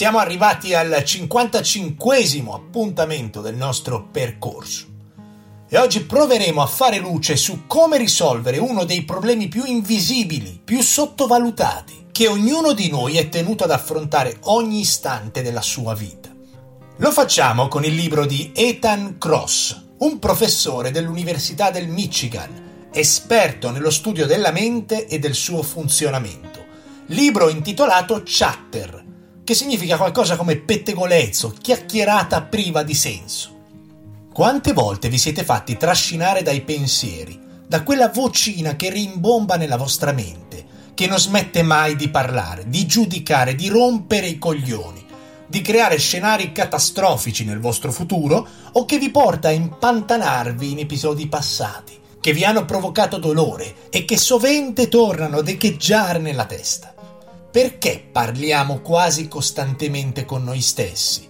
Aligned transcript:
Siamo 0.00 0.16
arrivati 0.16 0.72
al 0.72 1.02
55 1.04 2.24
appuntamento 2.54 3.42
del 3.42 3.54
nostro 3.54 4.08
percorso 4.10 4.86
e 5.68 5.76
oggi 5.76 6.04
proveremo 6.04 6.62
a 6.62 6.66
fare 6.66 6.96
luce 6.96 7.36
su 7.36 7.66
come 7.66 7.98
risolvere 7.98 8.56
uno 8.56 8.84
dei 8.84 9.02
problemi 9.04 9.48
più 9.48 9.62
invisibili, 9.66 10.58
più 10.64 10.80
sottovalutati, 10.80 12.06
che 12.12 12.28
ognuno 12.28 12.72
di 12.72 12.88
noi 12.88 13.18
è 13.18 13.28
tenuto 13.28 13.64
ad 13.64 13.72
affrontare 13.72 14.38
ogni 14.44 14.80
istante 14.80 15.42
della 15.42 15.60
sua 15.60 15.94
vita. 15.94 16.30
Lo 16.96 17.10
facciamo 17.12 17.68
con 17.68 17.84
il 17.84 17.94
libro 17.94 18.24
di 18.24 18.52
Ethan 18.54 19.18
Cross, 19.18 19.82
un 19.98 20.18
professore 20.18 20.92
dell'Università 20.92 21.70
del 21.70 21.88
Michigan, 21.88 22.88
esperto 22.90 23.68
nello 23.68 23.90
studio 23.90 24.24
della 24.24 24.50
mente 24.50 25.06
e 25.06 25.18
del 25.18 25.34
suo 25.34 25.62
funzionamento. 25.62 26.64
Libro 27.08 27.50
intitolato 27.50 28.22
Chatter, 28.24 28.99
che 29.50 29.56
significa 29.56 29.96
qualcosa 29.96 30.36
come 30.36 30.54
pettegolezzo, 30.54 31.52
chiacchierata 31.60 32.42
priva 32.42 32.84
di 32.84 32.94
senso. 32.94 33.50
Quante 34.32 34.72
volte 34.72 35.08
vi 35.08 35.18
siete 35.18 35.42
fatti 35.42 35.76
trascinare 35.76 36.42
dai 36.42 36.60
pensieri, 36.60 37.36
da 37.66 37.82
quella 37.82 38.10
vocina 38.10 38.76
che 38.76 38.90
rimbomba 38.90 39.56
nella 39.56 39.76
vostra 39.76 40.12
mente, 40.12 40.64
che 40.94 41.08
non 41.08 41.18
smette 41.18 41.64
mai 41.64 41.96
di 41.96 42.08
parlare, 42.10 42.68
di 42.68 42.86
giudicare, 42.86 43.56
di 43.56 43.66
rompere 43.66 44.28
i 44.28 44.38
coglioni, 44.38 45.04
di 45.48 45.60
creare 45.62 45.98
scenari 45.98 46.52
catastrofici 46.52 47.44
nel 47.44 47.58
vostro 47.58 47.90
futuro 47.90 48.46
o 48.70 48.84
che 48.84 48.98
vi 48.98 49.10
porta 49.10 49.48
a 49.48 49.50
impantanarvi 49.50 50.70
in 50.70 50.78
episodi 50.78 51.26
passati, 51.26 51.98
che 52.20 52.32
vi 52.32 52.44
hanno 52.44 52.64
provocato 52.64 53.18
dolore 53.18 53.88
e 53.90 54.04
che 54.04 54.16
sovente 54.16 54.86
tornano 54.86 55.38
ad 55.38 55.48
echeggiare 55.48 56.20
nella 56.20 56.44
testa. 56.44 56.94
Perché 57.50 58.06
parliamo 58.12 58.78
quasi 58.78 59.26
costantemente 59.26 60.24
con 60.24 60.44
noi 60.44 60.60
stessi? 60.60 61.28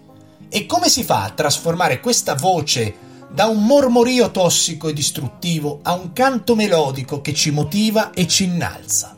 E 0.50 0.66
come 0.66 0.90
si 0.90 1.02
fa 1.02 1.24
a 1.24 1.30
trasformare 1.30 2.00
questa 2.00 2.34
voce 2.34 2.94
da 3.32 3.46
un 3.46 3.64
mormorio 3.64 4.30
tossico 4.30 4.88
e 4.88 4.92
distruttivo 4.92 5.80
a 5.82 5.94
un 5.94 6.12
canto 6.12 6.54
melodico 6.54 7.22
che 7.22 7.32
ci 7.32 7.50
motiva 7.50 8.10
e 8.10 8.26
ci 8.26 8.44
innalza? 8.44 9.16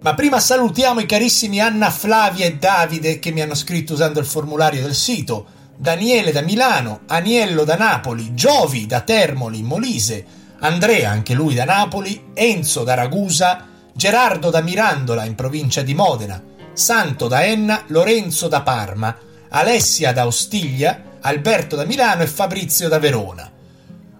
Ma 0.00 0.14
prima 0.14 0.40
salutiamo 0.40 0.98
i 0.98 1.06
carissimi 1.06 1.60
Anna 1.60 1.90
Flavia 1.90 2.46
e 2.46 2.56
Davide 2.56 3.20
che 3.20 3.30
mi 3.30 3.42
hanno 3.42 3.54
scritto 3.54 3.92
usando 3.92 4.18
il 4.18 4.26
formulario 4.26 4.82
del 4.82 4.94
sito, 4.94 5.46
Daniele 5.76 6.32
da 6.32 6.40
Milano, 6.40 7.02
Aniello 7.06 7.62
da 7.62 7.76
Napoli, 7.76 8.34
Giovi 8.34 8.86
da 8.86 9.02
Termoli, 9.02 9.62
Molise, 9.62 10.26
Andrea 10.58 11.12
anche 11.12 11.32
lui 11.32 11.54
da 11.54 11.64
Napoli, 11.64 12.30
Enzo 12.34 12.82
da 12.82 12.94
Ragusa, 12.94 13.66
Gerardo 13.92 14.50
da 14.50 14.62
Mirandola 14.62 15.24
in 15.24 15.34
provincia 15.34 15.82
di 15.82 15.94
Modena, 15.94 16.42
Santo 16.80 17.28
da 17.28 17.44
Enna, 17.44 17.84
Lorenzo 17.88 18.48
da 18.48 18.62
Parma, 18.62 19.14
Alessia 19.50 20.14
da 20.14 20.24
Ostiglia, 20.24 21.18
Alberto 21.20 21.76
da 21.76 21.84
Milano 21.84 22.22
e 22.22 22.26
Fabrizio 22.26 22.88
da 22.88 22.98
Verona. 22.98 23.52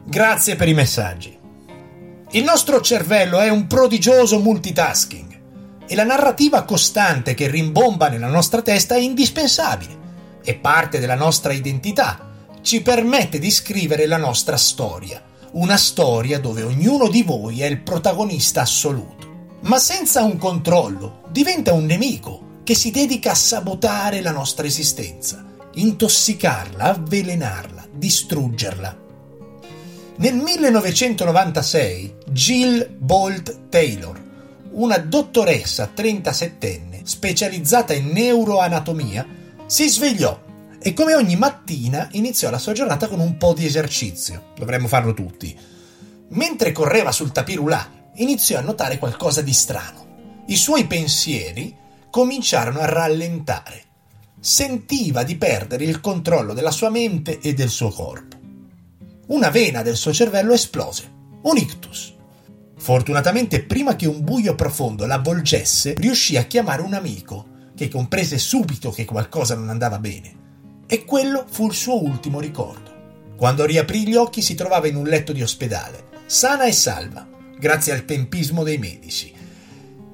Grazie 0.05 0.57
per 0.57 0.69
i 0.69 0.75
messaggi. 0.75 1.39
Il 2.33 2.45
nostro 2.45 2.83
cervello 2.83 3.41
è 3.41 3.49
un 3.49 3.67
prodigioso 3.67 4.41
multitasking 4.41 5.41
e 5.87 5.95
la 5.95 6.05
narrativa 6.05 6.65
costante 6.65 7.33
che 7.33 7.49
rimbomba 7.49 8.11
nella 8.11 8.29
nostra 8.29 8.61
testa 8.61 8.95
è 8.95 8.99
indispensabile, 8.99 9.99
è 10.45 10.55
parte 10.55 10.99
della 10.99 11.15
nostra 11.15 11.55
identità, 11.55 12.29
ci 12.61 12.83
permette 12.83 13.39
di 13.39 13.51
scrivere 13.51 14.07
la 14.07 14.19
nostra 14.19 14.59
storia, 14.59 15.23
una 15.53 15.79
storia 15.79 16.39
dove 16.39 16.63
ognuno 16.63 17.09
di 17.09 17.23
voi 17.23 17.63
è 17.63 17.67
il 17.67 17.81
protagonista 17.81 18.61
assoluto. 18.61 19.49
Ma 19.63 19.79
senza 19.79 20.23
un 20.23 20.37
controllo 20.37 21.23
diventa 21.31 21.73
un 21.73 21.87
nemico 21.87 22.49
che 22.63 22.75
si 22.75 22.91
dedica 22.91 23.33
a 23.33 23.35
sabotare 23.35 24.21
la 24.21 24.31
nostra 24.31 24.67
esistenza, 24.67 25.45
intossicarla, 25.75 26.85
avvelenarla, 26.85 27.87
distruggerla. 27.93 28.99
Nel 30.17 30.35
1996 30.35 32.15
Jill 32.31 32.97
Bolt 32.99 33.69
Taylor 33.69 34.29
una 34.73 34.99
dottoressa 34.99 35.91
37enne 35.95 37.03
specializzata 37.03 37.93
in 37.93 38.09
neuroanatomia 38.09 39.27
si 39.67 39.89
svegliò 39.89 40.39
e 40.83 40.95
come 40.95 41.15
ogni 41.15 41.37
mattina 41.37 42.09
iniziò 42.13 42.51
la 42.51 42.59
sua 42.59 42.73
giornata 42.73 43.09
con 43.09 43.21
un 43.21 43.37
po' 43.37 43.53
di 43.53 43.67
esercizio. 43.67 44.53
Dovremmo 44.57 44.87
farlo 44.87 45.13
tutti. 45.13 45.57
Mentre 46.29 46.73
correva 46.73 47.13
sul 47.13 47.33
tapirulà, 47.33 48.11
iniziò 48.17 48.59
a 48.59 48.63
notare 48.63 48.99
qualcosa 48.99 49.43
di 49.43 49.53
strano. 49.53 50.43
I 50.47 50.57
suoi 50.57 50.87
pensieri 50.87 51.75
cominciarono 52.11 52.81
a 52.81 52.87
rallentare. 52.87 53.85
Sentiva 54.41 55.23
di 55.23 55.37
perdere 55.37 55.85
il 55.85 56.01
controllo 56.01 56.53
della 56.53 56.71
sua 56.71 56.91
mente 56.91 57.39
e 57.41 57.55
del 57.55 57.69
suo 57.69 57.91
corpo. 57.91 58.37
Una 59.29 59.51
vena 59.51 59.83
del 59.83 59.97
suo 59.97 60.13
cervello 60.13 60.53
esplose. 60.53 61.11
Un 61.43 61.57
ictus. 61.57 62.15
Fortunatamente, 62.77 63.63
prima 63.63 63.95
che 63.95 64.07
un 64.07 64.25
buio 64.25 64.55
profondo 64.55 65.07
l'avvolgesse, 65.07 65.95
riuscì 65.97 66.37
a 66.37 66.45
chiamare 66.45 66.83
un 66.83 66.95
amico, 66.95 67.47
che 67.77 67.89
comprese 67.89 68.39
subito 68.39 68.91
che 68.91 69.05
qualcosa 69.05 69.55
non 69.55 69.69
andava 69.69 69.99
bene. 69.99 70.39
E 70.87 71.05
quello 71.05 71.45
fu 71.49 71.67
il 71.67 71.75
suo 71.75 72.03
ultimo 72.03 72.41
ricordo. 72.41 72.91
Quando 73.37 73.65
riaprì 73.65 74.07
gli 74.07 74.17
occhi 74.17 74.43
si 74.43 74.55
trovava 74.55 74.89
in 74.89 74.97
un 74.97 75.05
letto 75.05 75.33
di 75.33 75.43
ospedale, 75.43 76.09
sana 76.27 76.65
e 76.65 76.73
salva, 76.73 77.27
grazie 77.59 77.93
al 77.93 78.05
tempismo 78.05 78.65
dei 78.65 78.79
medici, 78.79 79.33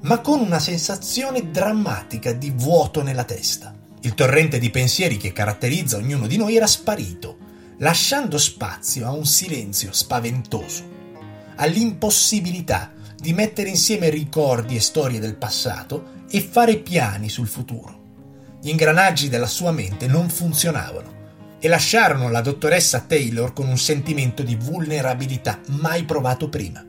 ma 0.01 0.19
con 0.19 0.39
una 0.39 0.59
sensazione 0.59 1.51
drammatica 1.51 2.33
di 2.33 2.51
vuoto 2.55 3.01
nella 3.01 3.23
testa. 3.23 3.75
Il 4.01 4.13
torrente 4.13 4.59
di 4.59 4.69
pensieri 4.69 5.17
che 5.17 5.33
caratterizza 5.33 5.97
ognuno 5.97 6.27
di 6.27 6.37
noi 6.37 6.55
era 6.55 6.67
sparito, 6.67 7.37
lasciando 7.79 8.37
spazio 8.37 9.07
a 9.07 9.11
un 9.11 9.25
silenzio 9.25 9.91
spaventoso 9.91 10.95
all'impossibilità 11.57 12.91
di 13.15 13.33
mettere 13.33 13.69
insieme 13.69 14.09
ricordi 14.09 14.75
e 14.75 14.79
storie 14.79 15.19
del 15.19 15.35
passato 15.35 16.15
e 16.29 16.41
fare 16.41 16.77
piani 16.77 17.29
sul 17.29 17.47
futuro. 17.47 17.95
Gli 18.61 18.69
ingranaggi 18.69 19.29
della 19.29 19.47
sua 19.47 19.71
mente 19.71 20.07
non 20.07 20.29
funzionavano 20.29 21.15
e 21.59 21.67
lasciarono 21.67 22.29
la 22.29 22.41
dottoressa 22.41 23.01
Taylor 23.01 23.53
con 23.53 23.67
un 23.67 23.77
sentimento 23.77 24.43
di 24.43 24.55
vulnerabilità 24.55 25.59
mai 25.67 26.03
provato 26.03 26.49
prima. 26.49 26.85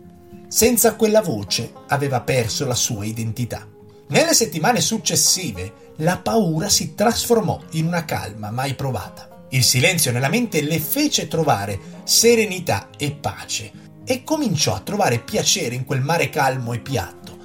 Senza 0.48 0.94
quella 0.94 1.20
voce 1.20 1.72
aveva 1.88 2.22
perso 2.22 2.66
la 2.66 2.74
sua 2.74 3.04
identità. 3.04 3.66
Nelle 4.08 4.32
settimane 4.32 4.80
successive 4.80 5.92
la 5.96 6.16
paura 6.16 6.70
si 6.70 6.94
trasformò 6.94 7.60
in 7.72 7.86
una 7.86 8.06
calma 8.06 8.50
mai 8.50 8.74
provata. 8.74 9.44
Il 9.50 9.62
silenzio 9.62 10.10
nella 10.10 10.30
mente 10.30 10.62
le 10.62 10.78
fece 10.78 11.28
trovare 11.28 11.78
serenità 12.04 12.88
e 12.96 13.12
pace, 13.12 13.72
e 14.04 14.24
cominciò 14.24 14.74
a 14.74 14.80
trovare 14.80 15.18
piacere 15.18 15.74
in 15.74 15.84
quel 15.84 16.00
mare 16.00 16.30
calmo 16.30 16.72
e 16.72 16.78
piatto, 16.78 17.36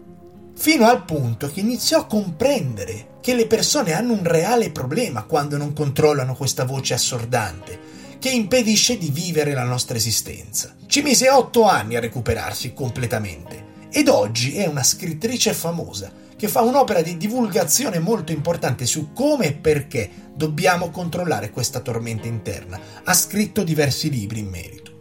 fino 0.55 0.87
al 0.87 1.03
punto 1.03 1.51
che 1.51 1.59
iniziò 1.59 1.99
a 1.99 2.05
comprendere 2.05 3.17
che 3.19 3.35
le 3.35 3.47
persone 3.47 3.91
hanno 3.91 4.13
un 4.13 4.23
reale 4.23 4.71
problema 4.71 5.23
quando 5.23 5.57
non 5.57 5.73
controllano 5.73 6.35
questa 6.35 6.63
voce 6.63 6.93
assordante, 6.93 7.79
che 8.23 8.29
impedisce 8.29 8.97
di 8.97 9.09
vivere 9.09 9.53
la 9.53 9.65
nostra 9.65 9.97
esistenza. 9.97 10.73
Ci 10.87 11.01
mise 11.01 11.29
otto 11.29 11.63
anni 11.63 11.97
a 11.97 11.99
recuperarsi 11.99 12.73
completamente 12.73 13.89
ed 13.91 14.07
oggi 14.07 14.55
è 14.55 14.65
una 14.65 14.81
scrittrice 14.81 15.53
famosa 15.53 16.09
che 16.37 16.47
fa 16.47 16.61
un'opera 16.61 17.01
di 17.01 17.17
divulgazione 17.17 17.99
molto 17.99 18.31
importante 18.31 18.85
su 18.85 19.11
come 19.11 19.47
e 19.47 19.51
perché 19.51 20.09
dobbiamo 20.33 20.89
controllare 20.89 21.49
questa 21.49 21.81
tormenta 21.81 22.25
interna. 22.25 22.79
Ha 23.03 23.13
scritto 23.13 23.61
diversi 23.61 24.09
libri 24.09 24.39
in 24.39 24.47
merito. 24.47 24.91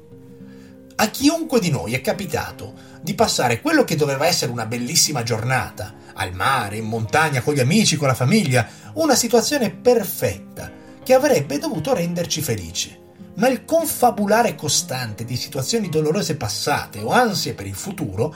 A 0.96 1.08
chiunque 1.08 1.60
di 1.60 1.70
noi 1.70 1.94
è 1.94 2.00
capitato 2.00 2.74
di 3.02 3.14
passare 3.14 3.60
quello 3.60 3.84
che 3.84 3.94
doveva 3.94 4.26
essere 4.26 4.50
una 4.50 4.66
bellissima 4.66 5.22
giornata, 5.22 5.94
al 6.14 6.34
mare, 6.34 6.78
in 6.78 6.86
montagna, 6.86 7.40
con 7.40 7.54
gli 7.54 7.60
amici, 7.60 7.94
con 7.94 8.08
la 8.08 8.14
famiglia, 8.14 8.68
una 8.94 9.14
situazione 9.14 9.70
perfetta 9.70 10.72
che 11.04 11.14
avrebbe 11.14 11.58
dovuto 11.58 11.94
renderci 11.94 12.42
felici. 12.42 13.01
Ma 13.34 13.48
il 13.48 13.64
confabulare 13.64 14.54
costante 14.54 15.24
di 15.24 15.36
situazioni 15.36 15.88
dolorose 15.88 16.36
passate 16.36 17.00
o 17.00 17.10
ansie 17.10 17.54
per 17.54 17.66
il 17.66 17.74
futuro 17.74 18.34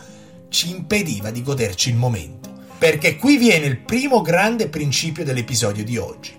ci 0.48 0.70
impediva 0.70 1.30
di 1.30 1.42
goderci 1.42 1.90
il 1.90 1.96
momento. 1.96 2.50
Perché 2.78 3.16
qui 3.16 3.36
viene 3.36 3.66
il 3.66 3.78
primo 3.78 4.22
grande 4.22 4.68
principio 4.68 5.24
dell'episodio 5.24 5.84
di 5.84 5.96
oggi. 5.96 6.38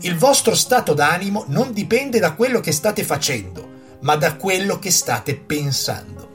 Il 0.00 0.16
vostro 0.16 0.54
stato 0.54 0.92
d'animo 0.92 1.44
non 1.48 1.72
dipende 1.72 2.18
da 2.18 2.32
quello 2.32 2.60
che 2.60 2.72
state 2.72 3.02
facendo, 3.02 3.68
ma 4.00 4.16
da 4.16 4.36
quello 4.36 4.78
che 4.78 4.90
state 4.90 5.34
pensando. 5.36 6.26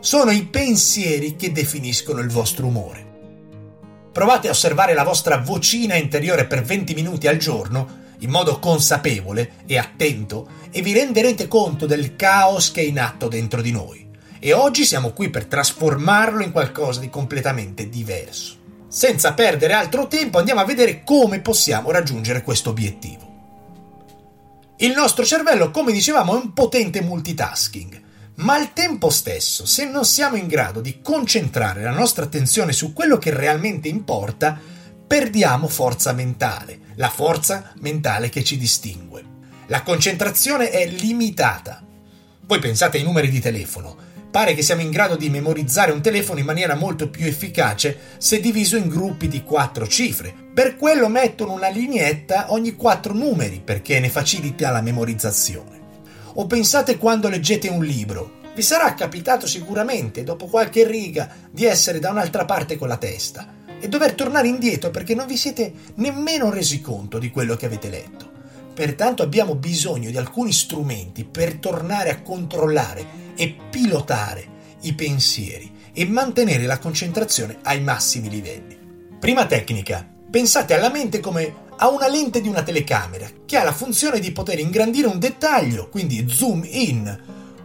Sono 0.00 0.30
i 0.30 0.46
pensieri 0.46 1.36
che 1.36 1.52
definiscono 1.52 2.20
il 2.20 2.30
vostro 2.30 2.66
umore. 2.66 3.08
Provate 4.12 4.48
a 4.48 4.52
osservare 4.52 4.94
la 4.94 5.04
vostra 5.04 5.38
vocina 5.38 5.94
interiore 5.94 6.46
per 6.46 6.62
20 6.62 6.94
minuti 6.94 7.28
al 7.28 7.36
giorno, 7.36 7.98
in 8.20 8.30
modo 8.30 8.58
consapevole 8.58 9.52
e 9.66 9.76
attento, 9.76 10.48
e 10.70 10.82
vi 10.82 10.92
renderete 10.92 11.48
conto 11.48 11.86
del 11.86 12.16
caos 12.16 12.70
che 12.70 12.80
è 12.80 12.84
in 12.84 12.98
atto 12.98 13.28
dentro 13.28 13.60
di 13.60 13.72
noi. 13.72 14.08
E 14.38 14.52
oggi 14.52 14.84
siamo 14.84 15.10
qui 15.10 15.28
per 15.28 15.46
trasformarlo 15.46 16.42
in 16.42 16.52
qualcosa 16.52 17.00
di 17.00 17.10
completamente 17.10 17.88
diverso. 17.88 18.58
senza 18.90 19.34
perdere 19.34 19.72
altro 19.72 20.08
tempo 20.08 20.38
andiamo 20.38 20.60
a 20.60 20.64
vedere 20.64 21.04
come 21.04 21.40
possiamo 21.40 21.92
raggiungere 21.92 22.42
questo 22.42 22.70
obiettivo. 22.70 23.28
Il 24.78 24.92
nostro 24.92 25.24
cervello, 25.24 25.70
come 25.70 25.92
dicevamo, 25.92 26.34
è 26.34 26.42
un 26.42 26.52
potente 26.52 27.00
multitasking, 27.00 28.02
ma 28.36 28.54
al 28.54 28.72
tempo 28.72 29.08
stesso, 29.10 29.64
se 29.64 29.84
non 29.84 30.04
siamo 30.04 30.34
in 30.34 30.48
grado 30.48 30.80
di 30.80 31.00
concentrare 31.02 31.82
la 31.82 31.92
nostra 31.92 32.24
attenzione 32.24 32.72
su 32.72 32.92
quello 32.92 33.16
che 33.16 33.32
realmente 33.32 33.86
importa, 33.86 34.58
perdiamo 35.10 35.66
forza 35.66 36.12
mentale, 36.12 36.78
la 36.94 37.08
forza 37.08 37.72
mentale 37.80 38.28
che 38.28 38.44
ci 38.44 38.56
distingue. 38.56 39.24
La 39.66 39.82
concentrazione 39.82 40.70
è 40.70 40.86
limitata. 40.86 41.84
Voi 42.42 42.60
pensate 42.60 42.98
ai 42.98 43.02
numeri 43.02 43.28
di 43.28 43.40
telefono. 43.40 43.96
Pare 44.30 44.54
che 44.54 44.62
siamo 44.62 44.82
in 44.82 44.90
grado 44.92 45.16
di 45.16 45.28
memorizzare 45.28 45.90
un 45.90 46.00
telefono 46.00 46.38
in 46.38 46.44
maniera 46.44 46.76
molto 46.76 47.10
più 47.10 47.26
efficace 47.26 47.98
se 48.18 48.38
diviso 48.38 48.76
in 48.76 48.86
gruppi 48.86 49.26
di 49.26 49.42
quattro 49.42 49.88
cifre. 49.88 50.32
Per 50.54 50.76
quello 50.76 51.08
mettono 51.08 51.54
una 51.54 51.70
lineetta 51.70 52.52
ogni 52.52 52.76
quattro 52.76 53.12
numeri 53.12 53.60
perché 53.64 53.98
ne 53.98 54.10
facilita 54.10 54.70
la 54.70 54.80
memorizzazione. 54.80 55.80
O 56.34 56.46
pensate 56.46 56.98
quando 56.98 57.28
leggete 57.28 57.66
un 57.66 57.82
libro. 57.82 58.38
Vi 58.54 58.62
sarà 58.62 58.94
capitato 58.94 59.48
sicuramente, 59.48 60.22
dopo 60.22 60.46
qualche 60.46 60.86
riga, 60.86 61.28
di 61.50 61.64
essere 61.64 61.98
da 61.98 62.10
un'altra 62.10 62.44
parte 62.44 62.76
con 62.76 62.86
la 62.86 62.96
testa 62.96 63.58
e 63.80 63.88
dover 63.88 64.12
tornare 64.12 64.46
indietro 64.46 64.90
perché 64.90 65.14
non 65.14 65.26
vi 65.26 65.36
siete 65.36 65.72
nemmeno 65.96 66.50
resi 66.50 66.80
conto 66.80 67.18
di 67.18 67.30
quello 67.30 67.56
che 67.56 67.66
avete 67.66 67.88
letto. 67.88 68.28
Pertanto 68.74 69.22
abbiamo 69.22 69.56
bisogno 69.56 70.10
di 70.10 70.16
alcuni 70.16 70.52
strumenti 70.52 71.24
per 71.24 71.54
tornare 71.56 72.10
a 72.10 72.22
controllare 72.22 73.04
e 73.34 73.56
pilotare 73.70 74.58
i 74.82 74.94
pensieri 74.94 75.78
e 75.92 76.06
mantenere 76.06 76.66
la 76.66 76.78
concentrazione 76.78 77.58
ai 77.62 77.80
massimi 77.80 78.30
livelli. 78.30 78.78
Prima 79.18 79.46
tecnica. 79.46 80.06
Pensate 80.30 80.74
alla 80.74 80.90
mente 80.90 81.18
come 81.18 81.68
a 81.76 81.88
una 81.88 82.08
lente 82.08 82.40
di 82.40 82.48
una 82.48 82.62
telecamera 82.62 83.28
che 83.44 83.56
ha 83.56 83.64
la 83.64 83.72
funzione 83.72 84.20
di 84.20 84.32
poter 84.32 84.60
ingrandire 84.60 85.08
un 85.08 85.18
dettaglio, 85.18 85.88
quindi 85.88 86.28
zoom 86.28 86.62
in, 86.64 87.18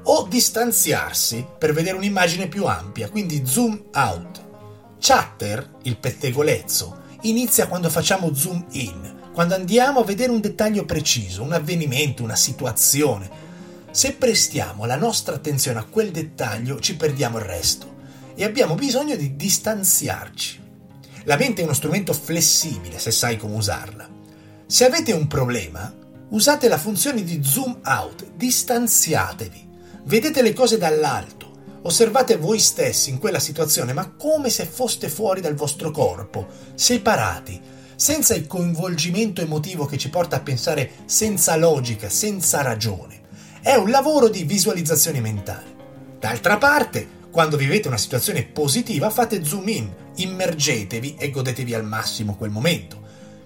o 0.04 0.28
distanziarsi 0.28 1.46
per 1.58 1.74
vedere 1.74 1.98
un'immagine 1.98 2.48
più 2.48 2.66
ampia, 2.66 3.10
quindi 3.10 3.44
zoom 3.46 3.86
out. 3.94 4.45
Chatter, 5.08 5.70
il 5.84 5.98
pettegolezzo, 5.98 7.04
inizia 7.22 7.68
quando 7.68 7.92
facciamo 7.92 8.34
zoom 8.34 8.66
in, 8.72 9.30
quando 9.34 9.54
andiamo 9.54 10.00
a 10.00 10.04
vedere 10.04 10.32
un 10.32 10.42
dettaglio 10.42 10.84
preciso, 10.84 11.44
un 11.44 11.54
avvenimento, 11.54 12.24
una 12.24 12.36
situazione, 12.36 13.30
se 13.92 14.14
prestiamo 14.14 14.86
la 14.86 14.96
nostra 14.96 15.36
attenzione 15.36 15.78
a 15.78 15.84
quel 15.84 16.10
dettaglio 16.10 16.80
ci 16.80 16.96
perdiamo 16.96 17.38
il 17.38 17.44
resto 17.44 17.98
e 18.34 18.44
abbiamo 18.44 18.74
bisogno 18.74 19.16
di 19.16 19.36
distanziarci. 19.36 20.60
La 21.26 21.38
mente 21.38 21.62
è 21.62 21.66
uno 21.66 21.76
strumento 21.76 22.12
flessibile 22.12 22.98
se 22.98 23.12
sai 23.12 23.38
come 23.38 23.58
usarla. 23.58 24.10
Se 24.66 24.86
avete 24.86 25.12
un 25.12 25.28
problema, 25.28 25.94
usate 26.30 26.68
la 26.68 26.80
funzione 26.80 27.24
di 27.24 27.44
zoom 27.44 27.80
out, 27.86 28.32
distanziatevi, 28.34 29.68
vedete 30.06 30.42
le 30.42 30.54
cose 30.54 30.80
dall'alto, 30.80 31.55
osservate 31.86 32.38
voi 32.38 32.60
stessi 32.60 33.12
in 33.12 33.20
quella 33.20 33.40
situazione, 33.40 33.94
ma 33.94 34.10
come 34.10 34.50
se 34.50 34.66
foste 34.66 35.08
fuori 35.08 35.40
dal 35.40 35.54
vostro 35.54 35.92
corpo, 35.92 36.48
separati, 36.74 37.62
senza 37.96 38.34
il 38.36 38.48
coinvolgimento 38.48 39.42
emotivo 39.42 39.86
che 39.86 39.98
ci 39.98 40.10
porta 40.10 40.38
a 40.38 40.42
pensare 40.42 40.92
senza 41.06 41.56
logica, 41.56 42.10
senza 42.10 42.62
ragione. 42.62 43.22
È 43.62 43.76
un 43.76 43.90
lavoro 43.90 44.30
di 44.30 44.44
visualizzazione 44.44 45.22
mentale. 45.22 45.74
D'altra 46.20 46.58
parte, 46.58 47.08
quando 47.30 47.56
vivete 47.56 47.88
una 47.88 47.98
situazione 47.98 48.44
positiva, 48.44 49.10
fate 49.12 49.44
zoom 49.44 49.68
in, 49.70 49.94
immergetevi 50.16 51.16
e 51.20 51.30
godetevi 51.30 51.74
al 51.74 51.86
massimo 51.86 52.36
quel 52.36 52.50
momento. 52.50 53.04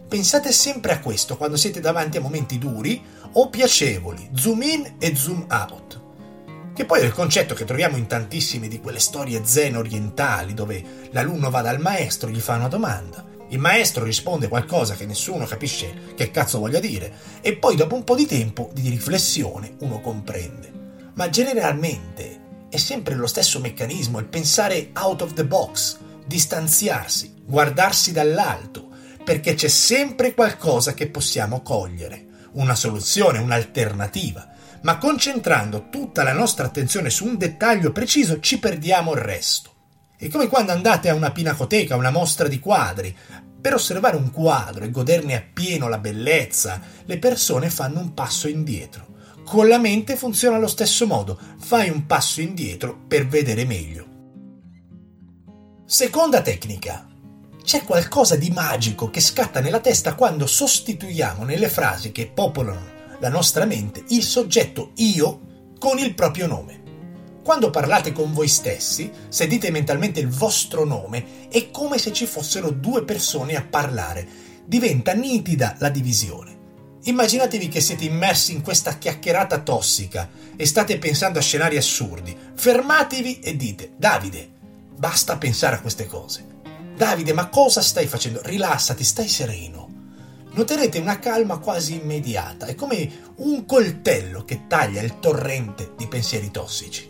Pensate 0.07 0.51
sempre 0.53 0.94
a 0.94 1.00
questo 1.00 1.36
quando 1.36 1.57
siete 1.57 1.81
davanti 1.81 2.18
a 2.18 2.21
momenti 2.21 2.57
duri 2.57 3.01
o 3.33 3.50
piacevoli, 3.50 4.30
zoom 4.33 4.62
in 4.62 4.94
e 4.97 5.15
zoom 5.15 5.45
out. 5.50 6.07
Che 6.80 6.86
poi 6.86 7.02
è 7.02 7.04
il 7.04 7.12
concetto 7.12 7.54
che 7.54 7.66
troviamo 7.66 7.98
in 7.98 8.08
tantissime 8.08 8.70
di 8.70 8.80
quelle 8.80 9.00
storie 9.00 9.42
zen 9.44 9.76
orientali 9.76 10.54
dove 10.54 11.10
l'alunno 11.12 11.50
va 11.50 11.62
dal 11.62 11.81
maestro, 11.81 12.30
gli 12.30 12.40
fa 12.40 12.56
una 12.56 12.70
domanda, 12.70 13.26
il 13.50 13.60
maestro 13.60 14.06
risponde 14.06 14.48
qualcosa 14.48 14.96
che 14.96 15.06
nessuno 15.06 15.46
capisce 15.46 16.14
che 16.16 16.31
cazzo 16.31 16.58
voglia 16.60 16.80
dire 16.80 17.12
e 17.42 17.58
poi 17.58 17.76
dopo 17.76 17.96
un 17.96 18.06
po' 18.06 18.16
di 18.16 18.26
tempo 18.26 18.70
di 18.74 18.88
riflessione 18.88 19.76
uno 19.80 20.00
comprende. 20.00 20.72
Ma 21.16 21.30
generalmente 21.30 22.40
è 22.70 22.78
sempre 22.78 23.16
lo 23.16 23.28
stesso 23.28 23.60
meccanismo, 23.60 24.20
il 24.20 24.28
pensare 24.28 24.92
out 24.94 25.22
of 25.22 25.34
the 25.34 25.44
box, 25.44 25.98
distanziarsi, 26.25 27.42
guardarsi 27.44 28.14
dall'alto, 28.14 28.88
perché 29.22 29.54
c'è 29.54 29.68
sempre 29.68 30.34
qualcosa 30.34 30.94
che 30.94 31.10
possiamo 31.10 31.62
cogliere, 31.62 32.25
una 32.54 32.74
soluzione, 32.74 33.40
un'alternativa. 33.40 34.54
Ma 34.81 34.98
concentrando 34.98 35.90
tutta 35.90 36.24
la 36.24 36.34
nostra 36.34 36.66
attenzione 36.66 37.10
su 37.10 37.26
un 37.26 37.38
dettaglio 37.38 37.92
preciso 37.92 38.40
ci 38.40 38.60
perdiamo 38.60 39.14
il 39.14 39.20
resto. 39.20 39.74
È 40.18 40.28
come 40.30 40.48
quando 40.48 40.72
andate 40.72 41.10
a 41.10 41.14
una 41.14 41.31
pinacoteca, 41.31 41.94
a 41.94 41.98
una 41.98 42.12
mostra 42.12 42.48
di 42.48 42.60
quadri. 42.60 43.16
Per 43.62 43.74
osservare 43.74 44.16
un 44.16 44.31
quadro 44.31 44.86
e 44.86 44.92
goderne 44.92 45.36
appieno 45.36 45.90
la 45.90 45.98
bellezza, 45.98 46.81
le 47.06 47.20
persone 47.20 47.70
fanno 47.70 48.00
un 48.00 48.14
passo 48.14 48.48
indietro. 48.48 49.08
Con 49.46 49.68
la 49.68 49.78
mente 49.78 50.16
funziona 50.16 50.58
allo 50.58 50.68
stesso 50.68 51.08
modo, 51.08 51.38
fai 51.60 51.90
un 51.90 52.06
passo 52.06 52.40
indietro 52.40 52.98
per 53.08 53.28
vedere 53.28 53.66
meglio. 53.66 54.08
Seconda 55.86 56.42
tecnica. 56.42 57.08
C'è 57.64 57.84
qualcosa 57.84 58.36
di 58.36 58.50
magico 58.50 59.10
che 59.10 59.20
scatta 59.20 59.60
nella 59.60 59.80
testa 59.80 60.16
quando 60.16 60.48
sostituiamo 60.48 61.44
nelle 61.44 61.70
frasi 61.70 62.12
che 62.12 62.28
popolano 62.28 62.99
la 63.19 63.30
nostra 63.30 63.66
mente 63.66 64.04
il 64.10 64.24
soggetto 64.24 64.92
io 64.95 65.74
con 65.77 65.98
il 65.98 66.13
proprio 66.13 66.48
nome. 66.48 66.77
Quando 67.44 67.69
parlate 67.69 68.12
con 68.12 68.33
voi 68.33 68.48
stessi, 68.48 69.12
se 69.27 69.48
dite 69.48 69.71
mentalmente 69.71 70.19
il 70.19 70.30
vostro 70.30 70.86
nome, 70.86 71.48
è 71.50 71.71
come 71.71 71.98
se 71.98 72.13
ci 72.13 72.25
fossero 72.25 72.69
due 72.69 73.04
persone 73.04 73.56
a 73.56 73.66
parlare. 73.68 74.27
Diventa 74.66 75.13
nitida 75.13 75.75
la 75.80 75.89
divisione. 75.89 76.57
Immaginatevi 77.04 77.69
che 77.69 77.81
siete 77.81 78.04
immersi 78.04 78.51
in 78.51 78.62
questa 78.62 78.98
chiacchierata 78.98 79.60
tossica 79.60 80.30
e 80.56 80.65
state 80.65 80.98
pensando 81.00 81.39
a 81.39 81.42
scenari 81.42 81.77
assurdi. 81.77 82.38
Fermatevi 82.54 83.39
e 83.39 83.56
dite: 83.56 83.94
Davide, 83.95 84.48
basta 84.95 85.38
pensare 85.38 85.77
a 85.77 85.81
queste 85.81 86.06
cose. 86.06 86.45
Davide, 86.95 87.33
ma 87.33 87.48
cosa 87.48 87.81
stai 87.81 88.06
facendo? 88.06 88.42
Rilassati, 88.44 89.03
stai 89.03 89.27
sereno. 89.27 89.88
Noterete 90.51 90.98
una 90.98 91.20
calma 91.20 91.60
quasi 91.60 91.94
immediata, 91.94 92.65
è 92.65 92.75
come 92.75 93.10
un 93.36 93.65
coltello 93.65 94.44
che 94.46 94.65
taglia 94.68 95.01
il 95.01 95.20
torrente 95.20 95.91
di 95.96 96.08
pensieri 96.08 96.50
tossici. 96.50 97.10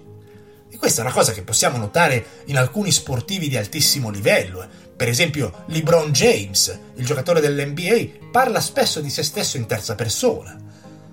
E 0.69 0.77
questa 0.77 1.01
è 1.01 1.05
una 1.05 1.13
cosa 1.13 1.31
che 1.31 1.43
possiamo 1.43 1.77
notare 1.77 2.43
in 2.45 2.57
alcuni 2.57 2.91
sportivi 2.91 3.47
di 3.47 3.57
altissimo 3.57 4.09
livello. 4.09 4.67
Per 4.95 5.07
esempio, 5.07 5.63
LeBron 5.67 6.11
James, 6.11 6.77
il 6.95 7.05
giocatore 7.05 7.39
dell'NBA, 7.39 8.27
parla 8.29 8.59
spesso 8.59 8.99
di 8.99 9.09
se 9.09 9.23
stesso 9.23 9.57
in 9.57 9.65
terza 9.65 9.95
persona. 9.95 10.55